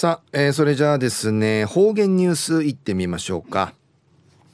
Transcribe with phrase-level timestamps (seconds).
[0.00, 3.74] さあ、えー、それじゃあですね方言ニュースいってみましょうか、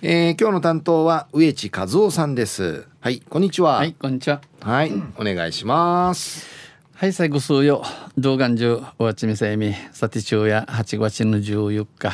[0.00, 2.86] えー、今日の担当は植地和夫さんです。
[3.00, 3.76] はいこんにちは。
[3.76, 4.40] はいこんにちは。
[4.62, 6.46] はい、お願いします。
[6.94, 7.84] はい最後数よ
[8.16, 12.12] 動画中おわちみせみさて昼夜8月の14日。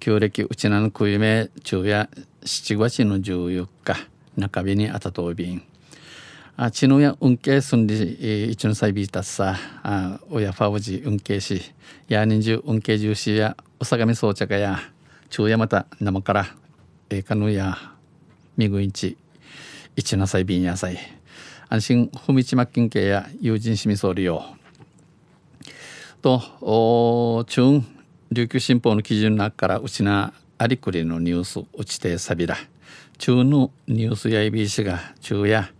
[0.00, 2.08] 旧暦うちなのくゆめ昼夜
[2.46, 4.08] 7月の14日。
[4.38, 5.62] 中日にあたとびん
[6.56, 11.74] あちのや運慶すんで一の際ビータさあ親ファウジ運慶し
[12.06, 14.78] や人中運慶重視やおさがみ装着や
[15.28, 16.46] 昼夜また生から
[17.10, 17.76] えかぬや
[18.56, 19.16] みぐいんち
[19.96, 20.98] 一の際便やさい。
[21.68, 24.44] 安心ふみちまきんけや友人しみそうりよ
[26.22, 27.82] とお中
[28.30, 32.56] 琉球新報の基準の中からうちなありくりのニュースうちてさびら。
[33.18, 35.70] 中のニュースやいびいしが中や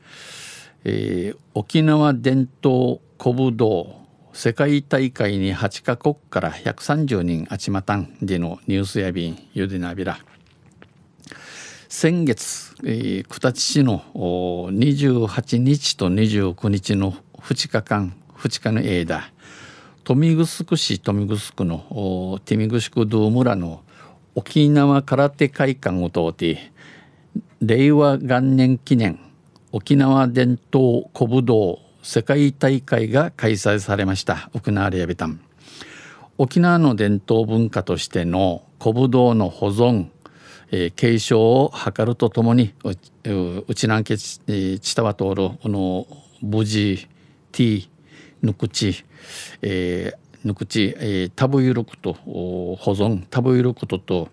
[0.86, 10.18] えー、沖縄伝統古武道世界大会に8カ国から130人集またんでのニュースやびんゆでなびら。
[11.88, 19.30] 先月、えー、九立市の28日と29日の2日間2日の間
[19.98, 23.82] 豊見城市豊見城のティミグシクドー村の
[24.34, 26.72] 沖縄空手会館を通って
[27.62, 29.23] 令和元年記念
[29.76, 34.48] 沖縄伝統古武道世界大会が開催されました。
[34.54, 35.40] 沖縄レアビタン。
[36.38, 40.10] 沖縄の伝統文化としての古武道の保存、
[40.70, 42.72] えー、継承を図るとともに
[43.66, 46.06] うちなんけちたわ通るこの
[46.40, 47.08] 無事
[47.50, 47.90] T
[48.42, 49.04] ぬくち、
[49.60, 54.28] えー、ぬくち、えー、タブユルクと保存タブユルクとと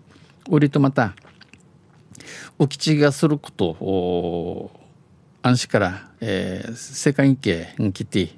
[0.48, 1.16] 売りとまた
[2.60, 4.81] 浮き地がすること
[5.42, 8.30] 安市から、えー、世界系に来て、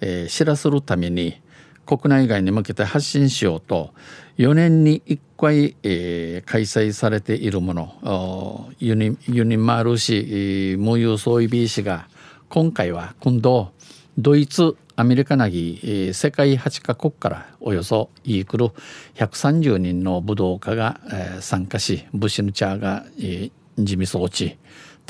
[0.00, 1.40] えー、知らせるために
[1.84, 3.92] 国内外に向けて発信しようと
[4.38, 12.08] 4年に1回、えー、開催されているものユニユニマール市無有総意 B 市が
[12.48, 13.72] 今回は今度
[14.16, 18.66] ドイツアメリカなぎ、世界8カ国からおよそイークル
[19.14, 21.00] 130人の武道家が、
[21.40, 23.06] 参加し武士のチャーが、
[23.78, 24.58] 地味装置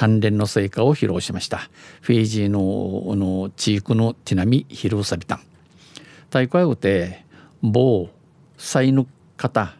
[0.00, 1.68] 鍛錬の成果を披露しました。
[2.00, 5.40] フィジーのの地域のティナミヒルサビタン。
[6.30, 7.26] 大会をて
[7.60, 8.08] 某
[8.56, 9.06] 才の
[9.36, 9.74] 方、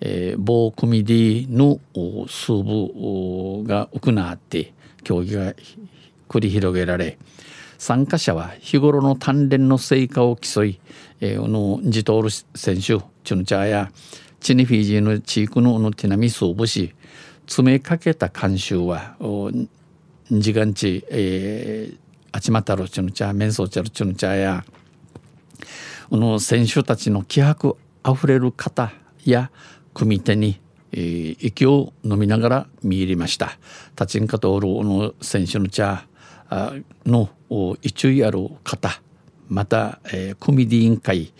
[0.00, 1.80] え、某コミディの
[2.28, 4.74] 数部が行って
[5.04, 5.54] 競技が
[6.28, 7.16] 繰り広げられ
[7.78, 10.80] 参加者は日頃の鍛錬の成果を競い、
[11.20, 13.90] えー、のジトール選手チュヌチャーや
[14.40, 16.94] チニフィジーの地域ののティナミ数部し
[17.52, 19.14] 詰めかけた慣習は
[20.30, 21.98] 時間ち、えー、
[22.32, 24.64] あちまたるちゅのちゃ面相ちゃるちゅのちゃや
[26.08, 28.90] この選手たちの気迫あふれる方
[29.26, 29.50] や
[29.92, 30.62] 組手に、
[30.92, 33.58] えー、息を飲みながら見入りました。
[34.00, 36.06] 立ちんかとおるの選手の茶
[37.04, 37.28] の
[37.82, 39.02] 一位ある方
[39.50, 41.34] また、えー、組ディ委員会、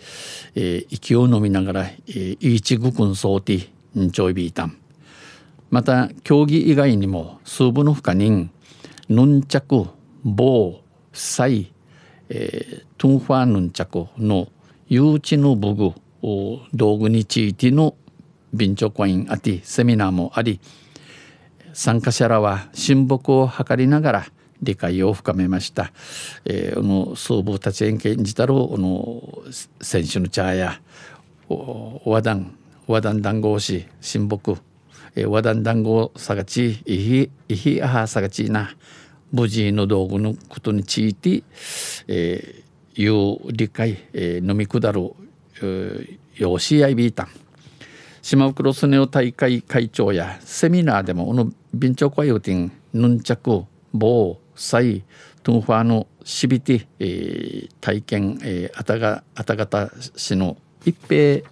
[0.53, 3.69] えー、息を飲みながら、えー、一軍軍総ティ
[3.99, 4.77] ンチョイビータン
[5.73, 8.51] また競技以外にも数部の負荷人
[9.09, 9.87] ヌンチャク
[10.23, 10.79] 棒
[11.11, 11.73] サイ、
[12.29, 14.49] えー、トゥンファーヌンチャクの
[14.87, 15.93] 誘致の武具
[16.75, 17.95] 道具についての
[18.53, 20.59] 便長コインあてセミナーもあり
[21.73, 24.25] 参加者らは親睦を図りながら
[24.61, 25.91] 理解を深めました。
[26.45, 29.43] えー、の総部立ち演演じたるの
[29.81, 30.79] 選手の茶や
[31.49, 32.55] 和談
[32.85, 34.55] 和談談合し親睦
[35.27, 38.75] 和談談合さがちいひいひあはさがちな。
[39.33, 41.43] 無事の道具のことについて、
[42.07, 45.11] えー、いう理解、えー、飲み下る、
[45.57, 47.27] えー、よしやいびいたん。
[48.21, 55.03] 島袋スネ夫大会会長やセミナーでもこの便長会をてんヌンチャク棒サイ
[55.41, 61.43] トゥンファーのしびて、えー、体験、えー、あたがあたがた市の一平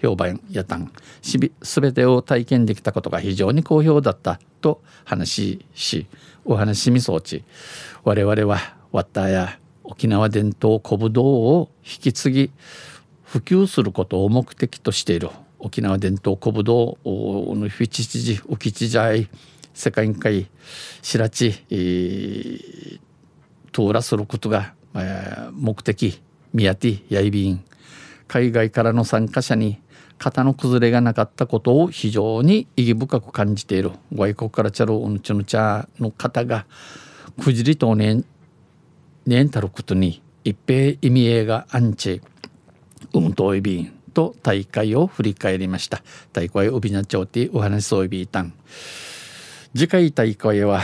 [0.00, 6.06] 評判やたんすべてを体験できたことが非常に好評だったと話し
[6.44, 7.44] お話しみそうち。
[8.04, 12.50] 我々はワッターや沖縄伝統古武道を引き継ぎ
[13.24, 15.30] 普及することを目的としている。
[15.58, 19.28] 沖縄伝統古武道のフィチチジウキチジャイ
[19.74, 20.48] 世界会
[21.02, 23.00] 白地、えー、
[23.72, 26.20] 通らすることが、えー、目的
[26.52, 27.64] 宮ティヤイビン
[28.28, 29.80] 海外からの参加者に
[30.18, 36.66] 肩の崩れがなかったことを非常に意義深く感じている外国からチャロウンチュヌチャの方が
[37.42, 38.24] くじりとねん
[39.26, 42.22] ねんたることに一平意味合いがアンチ
[43.12, 46.02] うんといびんと大会を振り返りました。
[46.32, 48.54] 大会をビナチョーティお話そういびいたん。
[49.74, 50.80] 次回大会は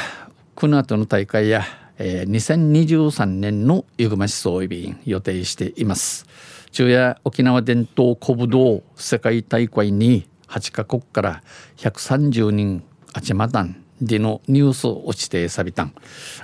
[0.55, 1.64] この後の大会や、
[1.96, 6.26] えー、2023年のゆぐましそういびん予定しています。
[6.73, 11.43] 昼夜沖縄伝統古武道世界大会に8カ国から
[11.77, 12.83] 130人
[13.13, 15.95] あちまたんでのニュース落ちてさびたん。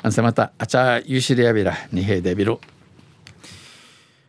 [0.03, 2.59] あんせまたあちゃゆしりやびらにへでびる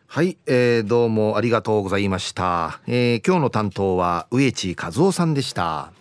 [0.06, 5.99] はい、えー、どうもありがとうございました、えー、今日の担当は植地和夫さんでした。